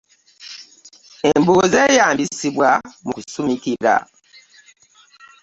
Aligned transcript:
Embugo 1.29 1.63
zeeyambisibwa 1.73 2.69
mu 3.05 3.11
kusumikira. 3.17 3.95